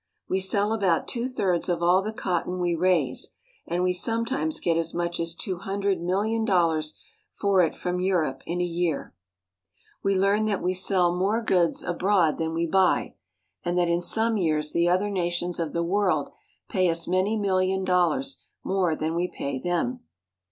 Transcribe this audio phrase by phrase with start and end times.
[0.27, 3.33] We sell about two thirds of all the cotton we raise,
[3.67, 6.95] and we sometimes get as much as two hundred million dollars
[7.33, 9.13] for it from Europe in a year.
[10.01, 11.79] We learn that we sell more OCEAN GREYHOUNDS.
[11.81, 13.13] 71 goods abroad than we buy,
[13.63, 16.31] and that In some years the other nations of the world
[16.67, 19.99] pay us many milHon dollars more than we pay them.